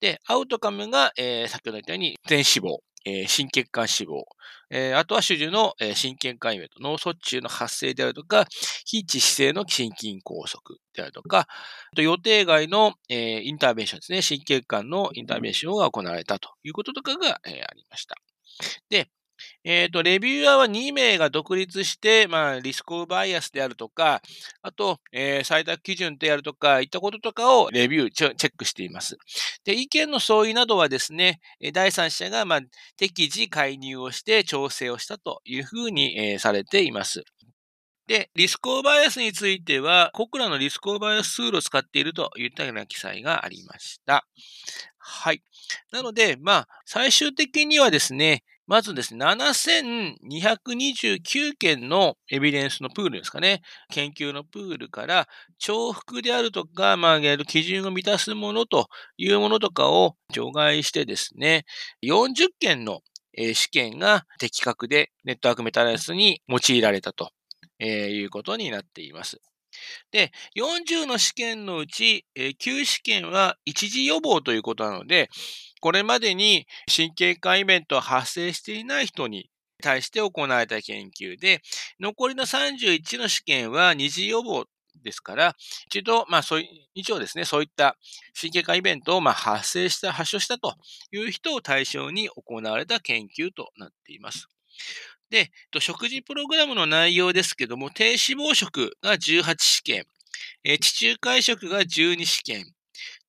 [0.00, 4.22] で、アウトカムが、えー、先ほど言ったように、全脂肪、えー、心血管脂肪、
[4.70, 8.46] えー、あとは主樹の、えー、心血管イベント、脳卒中の発生であるとか、
[8.86, 10.60] 非致死性の心筋梗塞
[10.94, 18.16] であるとか、あと予定外の、えー、インターベンションですね、心血管のインターベンションが行われたということとかが、えー、ありました。
[18.88, 19.08] で、
[19.64, 24.20] えっ、ー、と、レビューアーは2名が独立して、まあ、リスクオブバイアスであるとか、
[24.60, 29.16] あと、えー、採択基準であるとか、いったこととかをレビュー、チェックしています。
[29.64, 31.40] で、意見の相違などはですね、
[31.72, 32.60] 第三者が、まあ、
[32.96, 37.22] 適時介入をして調整をしたというふうに、えー、されています。
[38.08, 44.26] で、リスクオブバイアスについては、コクラのリスクオブバイアスツールを使っているといったような記載がありました。
[44.98, 45.42] はい。
[45.92, 61.64] なので、まあ、最終的にはですね、まずですね、7229件のエビデンスのプールですかね、研究のプールから、重複であるとか、まあ、基準を満たすものというものとかを除外してですね、
[62.02, 63.00] 40件の
[63.36, 67.30] 試験が的確でネットワークメタライスに用いられたと
[67.80, 69.40] いうことになっています。
[70.10, 75.30] で、40の試験のうち、9試験は一時予防ということなので、
[75.82, 79.50] これまでに神経管イベントが発生していない人に
[79.82, 81.60] 対して行われた研究で、
[82.00, 84.64] 残りの31の試験は二次予防
[85.02, 85.56] ですから、
[85.88, 87.96] 一度、まあそういう、一応ですね、そういった
[88.40, 90.76] 神経科イベントをまあ発生した、発症したと
[91.10, 94.48] いう人を対象に行われた研究となっています。
[95.30, 100.04] で、食事プログラムの内容ですけども、低脂肪食が18試験、
[100.78, 102.64] 地中海食が12試験、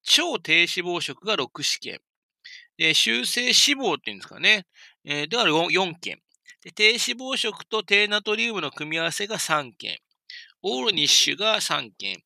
[0.04, 2.00] 超低脂肪食が6試験、
[2.78, 4.66] で修正脂肪っていうんですかね、
[5.06, 6.20] えー、では 4, 4件
[6.64, 6.72] で。
[6.72, 10.00] 低脂肪食と低ナトリウムの組み合わせが3件。
[10.62, 12.24] オールニッシュが3件。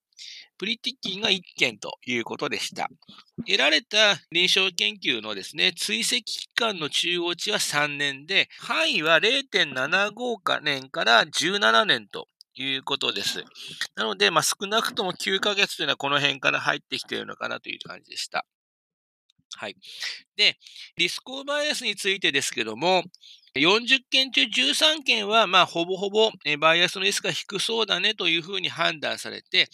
[0.57, 2.89] プリティキンが1件ということでした。
[3.45, 13.43] 得られた臨床研究のですね、追跡期間の中央値は3年で、範囲は0.75年から17年ということです。
[13.95, 18.45] なので、まあ、少なくとも9ヶ月というのはこの辺から入ってきているのかなという感じでした。
[19.55, 19.75] はい。
[20.35, 20.57] で、
[20.97, 23.03] リスクオーバイアスについてですけども、
[23.55, 29.67] 40件中13件は、まあ、ほぼほぼバイアスのリスクが低そうだねというふうに判断されて、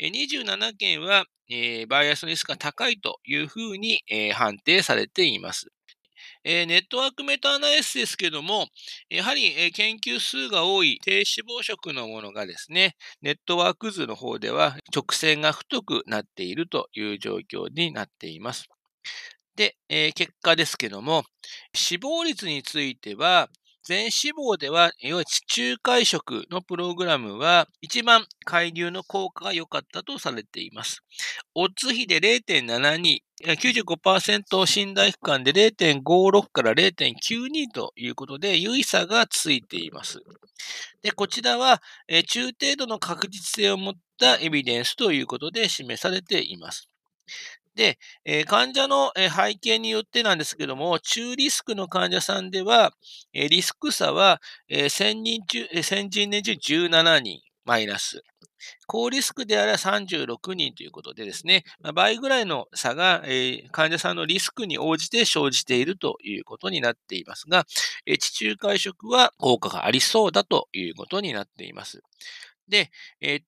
[0.00, 5.66] 27件は、えー、バイアスのリスクが高いというふうに、えー、判定されています。
[6.44, 8.68] えー、ネットワークメタアナリスですけども、
[9.10, 18.68] やはり、え、研究数が多い低脂肪食のものがですね、ネットワーク図の方では直線が太くなっているという状況になっています。
[19.56, 21.24] で、えー、結果ですけども、
[21.74, 23.48] 死亡率については、
[23.86, 31.04] 全死亡では、いわゆる地中海食のプログラムは、一番海流の効果が良かったとされています。
[31.54, 40.20] オッズ比で0.72、95%信頼区間で0.56から0.92ということで、優位差がついています。
[41.02, 41.80] で、こちらは、
[42.26, 46.90] 中程度の確実性を持ったエビデンスということで示されています。
[47.76, 52.92] で、えー、患者の、背景によってなんですけども、中リスクの患者さんでは、
[53.34, 58.22] え、リスク差は、え1000人中、え1000人年中17人マイナス。
[58.86, 67.66] 高リスクであれば36人ということでですね、ま、倍ぐらいの差が、え、患者さんのリスクに応じて生じているということになっていますが、
[68.06, 72.00] え、地中海食は効果がありそうだということになっています。
[72.68, 73.42] で、えー、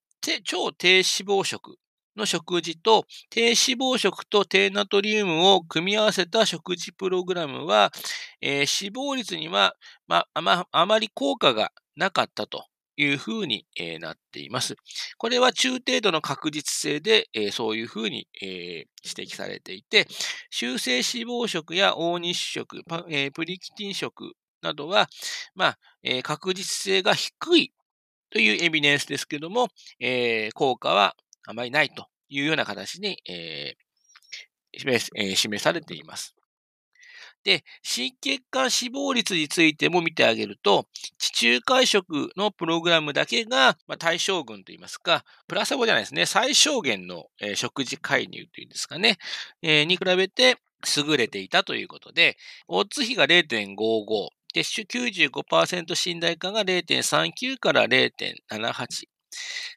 [0.45, 1.79] 超低脂肪食
[2.18, 7.90] の食事と低脂肪食と低ナトリウムを組み合わせた食事プログラムは、
[8.42, 9.74] えー、死亡率には、
[10.07, 14.76] まあ、まあまり効果がなかったというふうに、え、なっています。
[15.18, 20.09] これは中程度の確実性で、えー、そういうふうに、え指摘されていて、
[20.50, 25.09] 修正脂肪食や大日食、えプリキティン食などは、
[25.54, 27.72] まあ、え確実性が低い
[28.31, 29.68] というエビデンスですけども、
[30.00, 31.14] え効果は
[31.49, 36.35] あまりないというような形に、えー、示えー、示されています。
[37.43, 49.17] で、心血管死亡率についても見てあげると、地中海食のプログラムだけが、まあ、対象群といいますか、プラサボじゃないですね、最小限の、えー、食事介入というんですかね、
[49.63, 50.59] えー、に比べて
[51.07, 59.17] 優れていたということで、オッズ比が0.55、で、95%信頼感が0.39から0.78。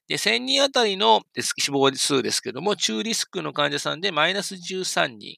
[0.08, 5.38] で、1000人あたりの死亡数ですけども、中リスクの患者さんでマイナス13人、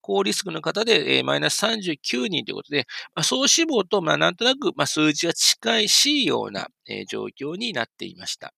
[0.00, 2.86] 高リスクの方で、マイナス39人ということで、
[3.22, 6.68] 総死亡と、まあ、なんとなく、数字が近いしような、
[7.08, 8.52] 状況になっていました。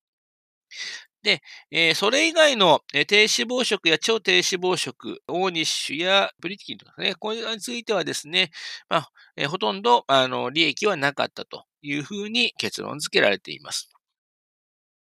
[1.23, 8.51] で、それ以外の、低脂肪食や超低脂肪食、オーニッシュやプリティキンとかね、これについてはですね、
[8.89, 9.09] ま
[9.43, 13.96] あ、ほとんどあの利益はなかったというふうに結論付けられています。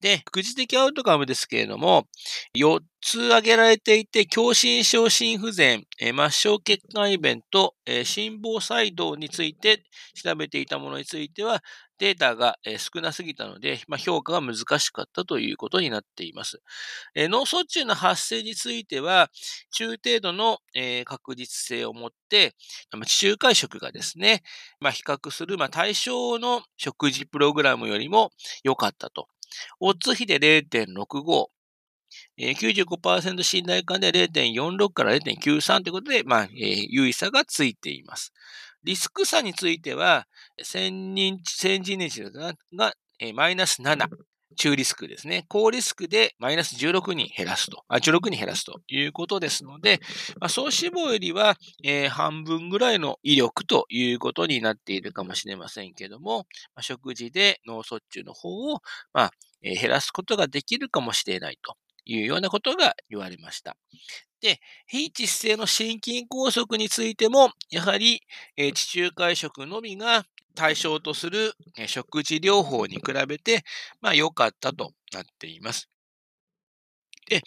[0.00, 2.06] で、副次的アウトカムですけれども、
[2.54, 9.82] 4つ挙げられていて、狭心症心不全、末梢血管イベント、心房細動について
[10.14, 11.64] 調べていたものについては、
[11.98, 16.60] データが少なすぎたので、まあ、評価が難しかったということになっています。
[17.16, 19.30] 脳卒中の発生については、
[19.72, 20.58] 中程度の
[21.06, 22.54] 確実性を持って、
[23.04, 24.44] 地中海食がですね、
[24.78, 28.30] まあ、比較する、対象の食事プログラムよりも
[28.62, 29.26] 良かったと。
[29.80, 31.46] オッズ比で0.65、
[32.38, 38.32] えー、95%信頼感で0.46から0.93ということで、まあ、えー、優位差がついています。
[38.84, 40.26] リスク差については、
[40.62, 44.08] 1000人、1000人値がが、えー、マイナス7。
[44.58, 45.46] 中リスクですね。
[45.48, 50.00] 高リスクでマイナス16人減らすと、あ16人減らすということですので、
[50.40, 56.40] まあ、総死亡よりは、えー、半分ぐらいの威力ということになっているかもしれませんけども、
[56.74, 58.80] まあ、食事で脳卒中の方を、
[59.14, 59.30] まあ
[59.62, 63.76] えー、減らすことができるかもしれないというようなことが言われました。
[64.40, 68.20] で、非致死性の心筋梗塞についても、やはり、
[68.56, 71.54] えー、地中海食のみが対象とする
[71.86, 73.64] 食事療法に比べて、
[74.00, 75.88] まあ良かったとなっています。
[77.28, 77.42] で、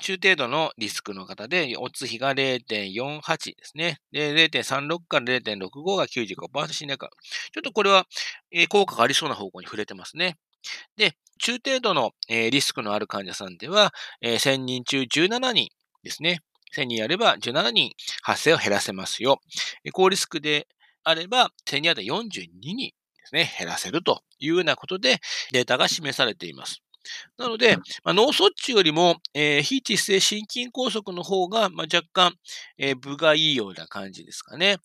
[0.00, 3.98] 中程度のリスクの方で、オッズ比が0.48ですね。
[4.12, 7.08] で、0.36から0.65が95%信頼感。
[7.52, 8.06] ちょっとこれは、
[8.50, 10.36] え、効果がありそうな方向に触れてますね。
[10.96, 15.70] で、中程度の、え、リスクのある患者さんでは、え、1000人中17人
[16.02, 16.40] ですね。
[16.74, 19.40] 1000人やれば17人発生を減らせますよ。
[19.92, 20.68] 高リスクで
[21.04, 22.94] あれば、1000人あたり42人で
[23.26, 25.20] すね、減らせるというようなことで
[25.52, 26.82] データが示されています。
[27.36, 32.34] なので、まあ、脳卒中よりも、えー、非窒性心筋梗塞の方が、まあ、若干、
[32.78, 34.78] えー、部がいいような感じですかね。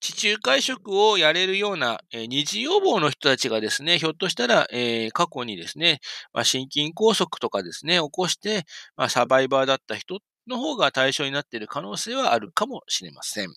[0.00, 6.00] 地中海食をやれるような、えー、二次予防の人たちがですね、ひょっとしたら、えー、過去にですね、
[6.32, 8.64] まあ、心筋梗塞とかですね、起こして、
[8.96, 13.54] まあ、サバイバーだった人の方が対象になっている可能性はあるかもしれません。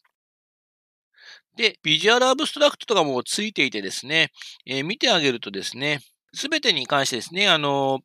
[1.56, 4.32] で、ビジュアルアブストラクトとかもついていてですね、
[4.66, 6.02] えー、見てあげるとですね、
[6.34, 8.02] すべてに関してですね、あの、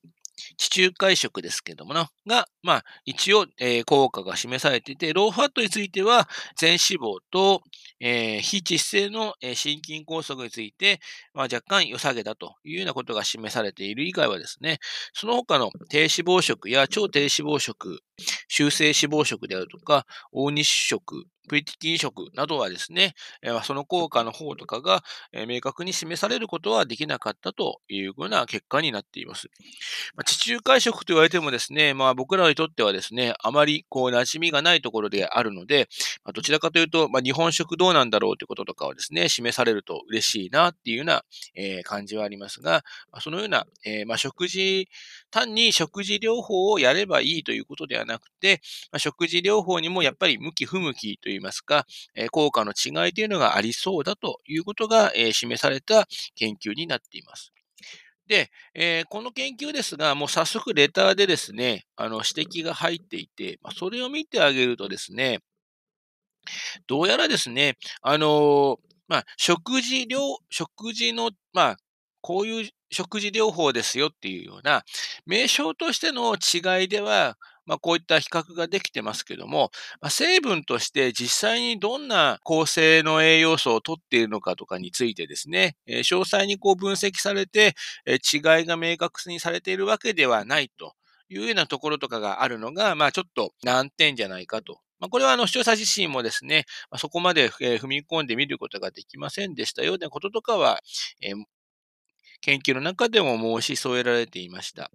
[0.56, 7.62] 地中海食ですけどもな、が、まあ、一応、えー、効果が示されていて、ローファットについては、全脂肪と、
[8.00, 11.00] えー、非窒性の、えー、心筋梗塞について、
[11.34, 14.78] まあ、若干良さげだというようなことが示されている以外はですね、
[15.12, 18.00] その他の低脂肪食や超低脂肪食、
[18.48, 23.14] 修正脂肪食であるとか、大日食、プリティティ食などはですね、
[23.64, 25.02] その効果の方とかが
[25.48, 29.48] 明確に示されることはできなかったというような結果になっています。
[30.14, 35.88] まあ、地中海食と言われてもですね、まあ僕らにとってはですね、あまりこう馴染みがないところであるので、
[36.24, 41.24] ま、どちらかというと、まあ、日本食どうなんだろうということとかをですね、示されると嬉しいなっていうような、
[41.56, 42.84] え、感じはありますが、
[43.20, 44.88] そのような、え、まあ、食事、
[45.30, 48.60] 単に食事療法をやればいいということではなくて、
[48.92, 57.52] まあ、食事療法にもやっぱり向き不向きといいますか、え、効果の違いというのがありそうだということが、え、示された研究になっています。
[58.26, 65.40] で、えー、この研究ですが、もう早速レターでですね、あの指摘が入っていて、ま、それを見てあげるとですね、
[66.86, 71.76] どうやらですね、あの、まあ、食事療、食事の、まあ、
[72.20, 74.84] こういう食事療法ですよっていうような、
[75.26, 77.36] 名称としての違いでは、
[77.70, 90.94] まあ、こういった比較ができてますけども、まあ、成分として実際にどんな構成の栄養素を取っているのかとかについてですね、え、詳細にこう分析されて、え、違いが明確にされているわけではないと
[91.28, 94.80] いうようなところとかがあるのが、まあちょっと難点じゃないかと。
[94.98, 100.80] まあ、これはあの視聴者自身もですね、ま、そこまで、踏み込んでみることができませんでしたようなこととかは、
[101.22, 101.34] え、
[102.40, 104.90] 研究の中でも申し添えられていました。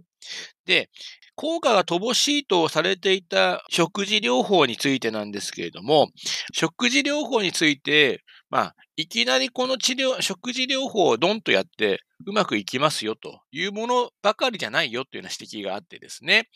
[0.66, 0.90] で、
[1.36, 6.10] 効果が乏しいとされていた食事療法についてなんですけれども、
[6.54, 16.48] 食事療法について、まあ、いきなりこの治療、食事療法をドンとやってうまくいきますよというものばかりじゃないよというような指摘があってですね。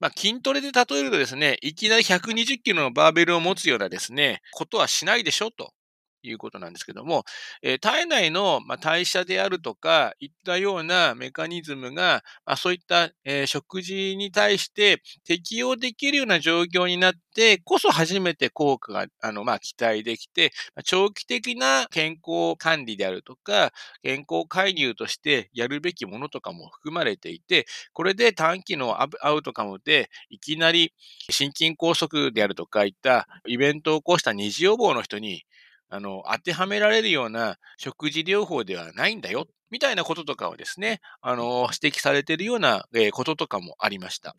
[0.00, 5.72] まあ、筋トレで例えるとですね、いきなり120キロのバーベルを持つようなですね、ことはしないでしょと
[6.22, 7.24] いうことなんですけども、
[7.62, 20.50] えー、体内の、まあ、代謝であるとか、いったようなメカニズムが、まあ、そういった、えー、食事に対して適用できるような状況になってこそ初めて効果が、あの、まあ、期待できて、
[20.84, 30.92] 長期的な健康管理であるとか、健康介入としてやるべきものとかも含まれていて、これで短期のアウトカムで、いきなり
[31.30, 35.44] 心筋梗塞であるとかいったイベントを起こした二次予防の人に
[35.90, 44.36] あの、当てはめられるような食事療法ではないんだよ、みたいなこととかをですね、あの、指摘されているような、こととかもありました。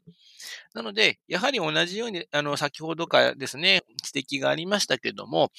[0.74, 3.82] なので、やはり同じように、あの、先ほどからですね、
[4.14, 5.52] 指摘がありましたけども、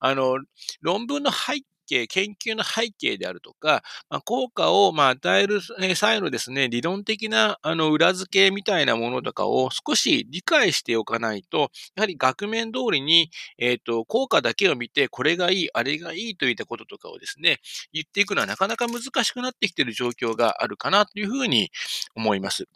[0.00, 0.38] あの、
[0.80, 5.60] 論文の背景、研究の背景であるとか、まあ、効果をまあ与える
[5.96, 17.58] 際のですね、理論的なあの裏付けみたいなものとかを少し理解しておかないと、やはり額面通りに、えっ、ー、と、効果だけを見て、これがいい、あれがいいといったこととかをですね、
[17.92, 21.70] 言っていくのはなかなか難しくなってきている状況があるかなというふうに
[22.14, 22.66] 思います。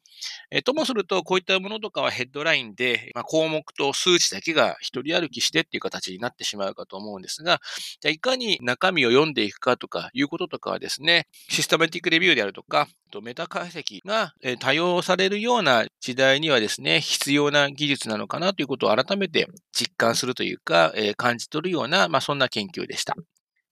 [0.50, 7.60] えー、ともすると、こういったものとかはヘッドラインで、まあ、項目と数値だけが一人歩きしてっていう形になってしまうかと思うんですが、
[8.00, 12.88] じゃいかに中身を読んでいくかとかいうこととかはですね、システマティックレビューであるとか、
[13.22, 23.14] メタ解析が多用されるような時代にはですね、必要な技術なのかなということを改めて実感するというか、えー、感じ取るような、まあ、そんな研究でした。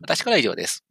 [0.01, 0.85] 私から以上です。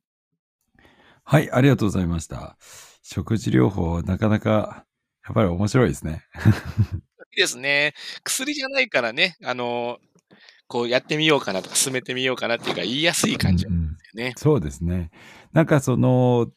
[1.23, 2.57] はい、ありがとうございました。
[3.03, 4.85] 食事療法、なかなか
[5.25, 6.23] やっぱり面白いですね。
[7.31, 7.93] いいですね。
[8.23, 9.99] 薬じゃないからね、あの、
[10.67, 14.33] こうやってみようかなとか進めてみようかなっていうか言いやすい感じうんうん。
[14.37, 15.11] そうですね。
[15.53, 16.47] なんかその、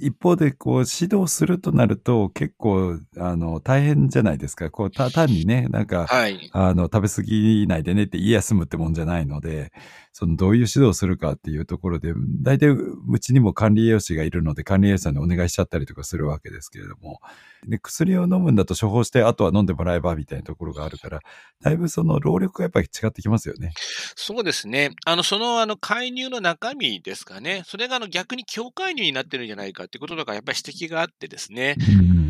[0.00, 4.70] 一方で、こう、指導するとなると、結構、あの、大変じゃないですか。
[4.70, 6.48] こう、た、単にね、なんか、はい。
[6.52, 9.72] あの、食べ過ぎないでねって言い休むってもんじゃないので、
[10.16, 17.20] その、どういう指導をするかっていうところで、大体、うちにも管理栄養士がいるので、管理栄養士さんにお願いしちゃったりとかするわけですけれども、
[17.66, 21.18] で、薬を飲むんだと処方して、あとは飲んでもらえばみたいなところがあるから、
[21.62, 23.72] だいぶその労力がやっぱり違ってきますよね。
[24.14, 24.90] そうですね。
[25.04, 27.64] あの、その、あの、介入の中身ですかね。
[27.66, 31.74] それが、あの、逆に強介入になってるんじゃないかっていうこととか、やっぱり指摘があってですね。
[31.78, 32.23] うん、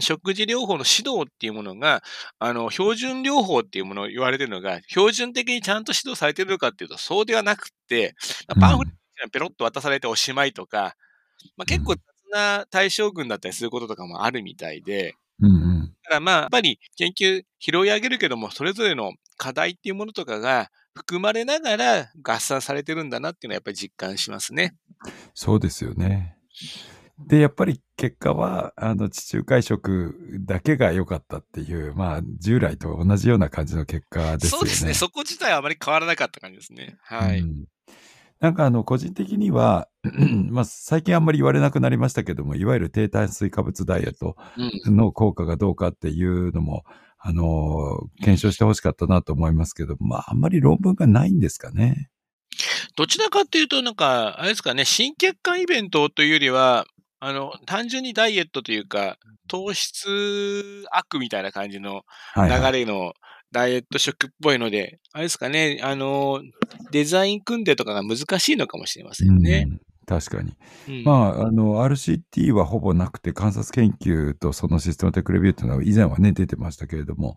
[0.00, 2.02] 食事療法の指導っていうものが、
[2.38, 8.14] あの、標準療法っていうものを言われてるのが、標準的にちゃんと指導されてるのかっていうと、そうではなくて、
[8.60, 8.92] パンフレッ
[9.24, 10.96] トペロッと渡されておしまいとか、
[11.56, 12.02] まあ、結構雑
[12.32, 24.74] な対象群だったりすることとかもあるみたいで、うんうん、だからまあ、やっぱり研究拾い上げるけども、それぞれの課題っていうものとかが含まれながら合算されてるんだなっていうのはやっぱり実感しますね。
[25.34, 26.36] そうですよね。
[27.26, 34.58] で、やっぱり結果は、あの、地中海食だけが良かったっていう、まあ、従来と同じような感じの結果ですよね。
[34.58, 34.94] そうですね。
[34.94, 36.96] そこ自体はあまり変わらなかった感じですね。
[37.02, 37.40] はい。
[37.40, 37.64] うん、
[38.40, 39.88] なんかあの、個人的には、
[40.50, 44.36] まあ、最近あんまり言われなくなりましたけども、いわゆる低炭水化物ダイエット
[44.86, 46.84] の効果がどうかっていうのも、
[47.18, 52.08] あの、検証してほしかったなと思いますけど、まあ、あんまり論文がないんですかね。
[52.96, 56.86] どちらかっていうと、なんか、あれですかね、新血管イベントというよりは、
[57.20, 62.02] あの、単純にダイエットというか、糖質悪みたいな感じの
[62.36, 63.12] 流れの
[63.52, 66.40] ダイエット食っぽいので、はいはい、あれですかね、あの、
[66.90, 69.66] デザイン組んでとかが難しいのかもしれませんね。
[69.68, 70.56] うん確かに。
[70.88, 77.36] うん、まあ、あの、RCT はほぼなくて、観察研究とそのシステムテックレビューっていうのは以前はね、出てましたけれども、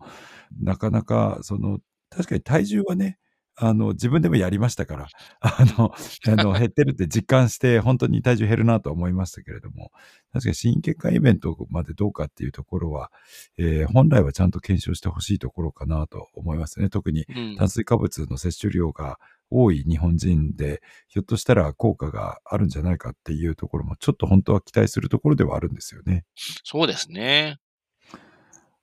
[0.60, 1.78] なかなか、その、
[2.10, 3.20] 確かに体重はね、
[3.56, 5.08] あの、自分でもやりましたから、
[5.42, 5.94] あの、
[6.28, 9.92] あの減ってるって実感して、本当に体重減るなと思いましたけれども、
[10.32, 13.12] 確かに新血管イベントまでどうかっていうところは、
[13.58, 16.90] えー、本来はちゃんと検証してほしいところかなと思いますね。
[16.90, 17.26] 特に
[17.58, 19.20] 炭水化物の摂取量が
[19.52, 26.26] 多い日本人で、ひょっとしたら効果があるんじゃないかっていうところも、ちょっと本当は期待するところではあるんですよね。
[26.36, 27.60] そうですね。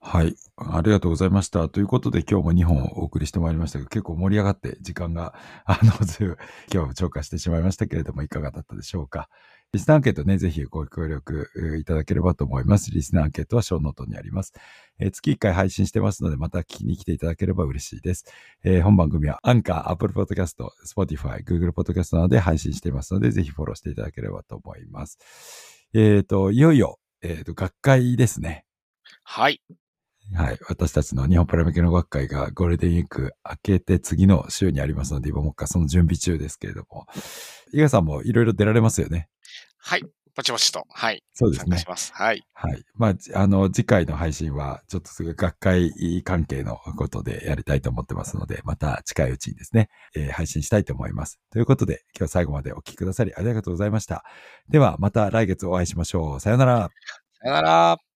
[0.02, 0.34] はい。
[0.56, 1.68] ありがとうございました。
[1.68, 5.34] ということで今日も2本お送りしてまいりましたが、結構盛り上がって時間が、
[5.66, 5.92] あの、
[6.72, 9.28] 今日超過してしまいましたけれども、いかがだったでしょうか。
[9.72, 12.90] リスナーアンケートね、ぜひご協力いただければと思います。
[12.90, 14.54] リスナーアンケートはショーノートにあります。
[14.98, 18.24] えー、月1回配信してますので、また聞きに来ていただければ嬉しいです。
[18.64, 25.18] えー、本番組はアンカー、アップルポッドキャスト、スポティファイ、グーグルポッドキャストなどで配信していますので、ぜひフォローしていただければと思います。
[25.92, 28.64] えっ、ー、と、いよいよ、えっ、と、学会ですね。
[29.22, 29.60] はい。
[30.34, 30.58] はい。
[30.68, 37.06] 私たちの日本パラメケの学会がゴールデンウィーク明けて次の週にありますので、今もっかその準備中ですけれども。
[37.72, 39.28] 伊賀さんもいろいろ出られますよね。
[39.78, 40.04] はい。
[40.34, 40.84] パチパチと。
[40.88, 41.22] はい。
[41.34, 41.78] そうですね。
[41.78, 42.12] します。
[42.14, 42.42] はい。
[42.52, 42.82] はい。
[42.94, 51.40] まあ、あの、次回の配信は、ちょっとすぐ学会関係のことでやりたいと思ってますので、また近いうちにですね、えー、配信したいと思います。
[51.50, 54.24] ということで、今日最後までお聞きくださりありがとうございました。
[54.68, 56.40] では、また来月お会いしましょう。
[56.40, 56.90] さよなら。
[57.42, 58.09] さよなら。